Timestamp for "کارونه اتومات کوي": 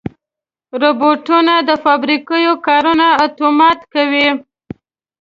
2.67-4.27